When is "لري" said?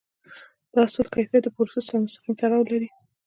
2.71-2.89